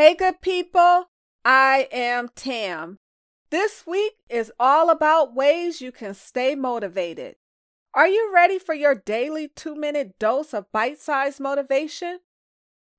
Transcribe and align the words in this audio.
Hey, 0.00 0.14
good 0.14 0.40
people. 0.40 1.10
I 1.44 1.86
am 1.92 2.30
Tam. 2.34 2.96
This 3.50 3.84
week 3.86 4.14
is 4.30 4.50
all 4.58 4.88
about 4.88 5.34
ways 5.34 5.82
you 5.82 5.92
can 5.92 6.14
stay 6.14 6.54
motivated. 6.54 7.36
Are 7.92 8.08
you 8.08 8.32
ready 8.34 8.58
for 8.58 8.74
your 8.74 8.94
daily 8.94 9.48
two 9.48 9.74
minute 9.74 10.18
dose 10.18 10.54
of 10.54 10.72
bite 10.72 10.98
sized 10.98 11.38
motivation? 11.38 12.20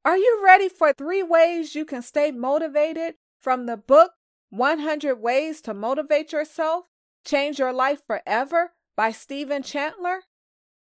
Are 0.06 0.16
you 0.16 0.42
ready 0.46 0.70
for 0.70 0.94
three 0.94 1.24
ways 1.24 1.74
you 1.74 1.86
can 1.86 2.04
stay 2.04 2.30
motivated 2.30 3.16
from 3.42 3.66
the 3.66 3.78
book 3.78 4.12
100 4.52 5.16
Ways 5.16 5.60
to 5.62 5.74
Motivate 5.74 6.32
Yourself? 6.32 6.86
Change 7.26 7.58
Your 7.58 7.74
Life 7.74 8.04
Forever 8.06 8.74
by 8.96 9.12
Stephen 9.12 9.64
Chandler? 9.64 10.26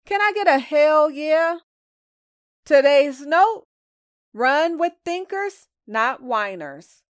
Can 0.04 0.20
I 0.20 0.32
get 0.34 0.48
a 0.48 0.58
hell 0.58 1.10
yeah? 1.10 1.60
Today's 2.66 3.22
note 3.22 3.64
Run 4.34 4.78
with 4.78 4.94
thinkers, 5.04 5.68
not 5.86 6.22
whiners. 6.22 7.02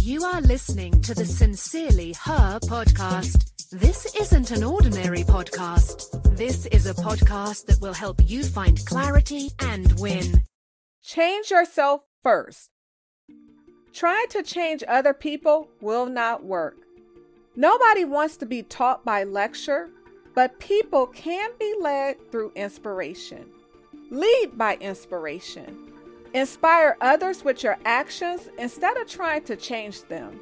You 0.00 0.24
are 0.24 0.40
listening 0.40 1.00
to 1.02 1.14
the 1.14 1.24
Sincerely 1.24 2.14
Her 2.24 2.58
podcast. 2.60 3.50
This 3.70 4.14
isn't 4.14 4.50
an 4.50 4.64
ordinary 4.64 5.22
podcast. 5.22 6.36
This 6.36 6.66
is 6.66 6.86
a 6.86 6.94
podcast 6.94 7.66
that 7.66 7.80
will 7.80 7.94
help 7.94 8.20
you 8.24 8.42
find 8.42 8.84
clarity 8.84 9.50
and 9.60 9.98
win. 9.98 10.42
Change 11.02 11.50
yourself 11.50 12.02
first. 12.22 12.70
Trying 13.92 14.26
to 14.30 14.42
change 14.42 14.82
other 14.88 15.14
people 15.14 15.68
will 15.80 16.06
not 16.06 16.44
work. 16.44 16.76
Nobody 17.54 18.04
wants 18.04 18.36
to 18.38 18.46
be 18.46 18.64
taught 18.64 19.04
by 19.04 19.22
lecture, 19.22 19.88
but 20.34 20.58
people 20.58 21.06
can 21.06 21.50
be 21.60 21.74
led 21.80 22.16
through 22.32 22.52
inspiration. 22.56 23.46
Lead 24.10 24.58
by 24.58 24.76
inspiration. 24.80 25.93
Inspire 26.34 26.96
others 27.00 27.44
with 27.44 27.62
your 27.62 27.78
actions 27.84 28.48
instead 28.58 28.96
of 28.96 29.06
trying 29.06 29.44
to 29.44 29.54
change 29.54 30.02
them. 30.02 30.40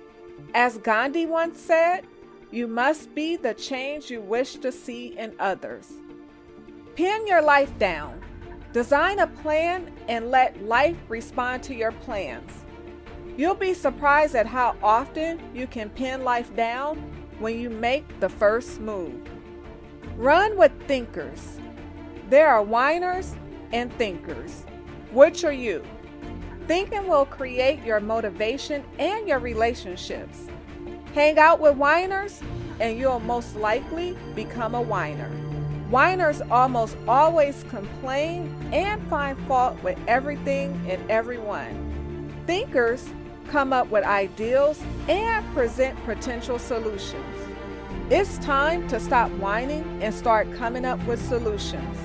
As 0.55 0.79
Gandhi 0.79 1.27
once 1.27 1.61
said, 1.61 2.07
you 2.51 2.67
must 2.67 3.15
be 3.15 3.37
the 3.37 3.53
change 3.53 4.11
you 4.11 4.23
wish 4.23 4.57
to 4.57 4.73
see 4.73 5.19
in 5.19 5.34
others. 5.39 5.93
Pin 6.95 7.27
your 7.27 7.43
life 7.43 7.79
down. 7.79 8.23
Design 8.73 9.19
a 9.19 9.27
plan 9.27 9.93
and 10.09 10.31
let 10.31 10.62
life 10.65 10.97
respond 11.11 11.62
to 11.65 11.75
your 11.75 11.93
plans. 11.93 12.65
You'll 13.37 13.55
be 13.55 13.75
surprised 13.75 14.34
at 14.34 14.47
how 14.47 14.77
often 14.83 15.43
you 15.55 15.67
can 15.67 15.91
pin 15.91 16.25
life 16.25 16.55
down 16.56 16.97
when 17.39 17.59
you 17.59 17.69
make 17.69 18.19
the 18.19 18.31
first 18.31 18.81
move. 18.81 19.21
Run 20.17 20.56
with 20.56 20.73
thinkers. 20.87 21.59
There 22.31 22.49
are 22.49 22.62
whiners 22.62 23.34
and 23.75 23.93
thinkers. 23.95 24.65
Which 25.13 25.45
are 25.45 25.53
you? 25.53 25.85
Thinking 26.67 27.07
will 27.07 27.27
create 27.27 27.85
your 27.85 28.01
motivation 28.01 28.83
and 28.99 29.29
your 29.29 29.41
relationships. 29.41 30.47
Hang 31.15 31.39
out 31.39 31.61
with 31.61 31.77
whiners, 31.77 32.41
and 32.81 32.99
you'll 32.99 33.21
most 33.21 33.55
likely 33.55 34.17
become 34.35 34.75
a 34.75 34.81
whiner. 34.81 35.29
Whiners 35.91 36.41
almost 36.51 36.97
always 37.07 37.63
complain 37.69 38.57
and 38.73 39.03
find 39.09 39.39
fault 39.47 39.83
with 39.83 39.99
everything 40.09 40.81
and 40.89 41.11
everyone. 41.11 42.33
Thinkers 42.47 43.07
come 43.49 43.75
up 43.75 43.91
with 43.91 44.05
ideals 44.05 44.81
and 45.09 45.45
present 45.53 46.03
potential 46.07 46.59
solutions. 46.59 47.37
It's 48.09 48.39
time 48.39 48.89
to 48.89 48.99
stop 48.99 49.31
whining 49.33 50.03
and 50.03 50.15
start 50.15 50.51
coming 50.55 50.87
up 50.87 51.05
with 51.07 51.21
solutions. 51.29 51.99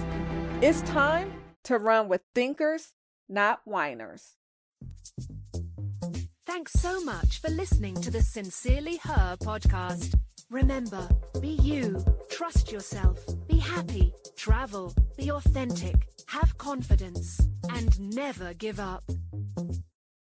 It's 0.61 0.81
time 0.81 1.31
to 1.67 1.77
run 1.77 2.07
with 2.07 2.21
thinkers, 2.33 2.93
not 3.27 3.59
whiners. 3.65 4.37
Thanks 6.45 6.71
so 6.71 7.03
much 7.03 7.41
for 7.41 7.49
listening 7.49 7.95
to 7.95 8.09
the 8.09 8.21
Sincerely 8.21 8.97
Her 9.03 9.35
podcast. 9.41 10.15
Remember, 10.49 11.09
be 11.41 11.49
you, 11.61 12.05
trust 12.29 12.71
yourself, 12.71 13.19
be 13.49 13.57
happy, 13.57 14.13
travel, 14.37 14.93
be 15.17 15.29
authentic, 15.29 16.07
have 16.27 16.57
confidence, 16.57 17.45
and 17.69 17.99
never 18.15 18.53
give 18.53 18.79
up. 18.79 19.03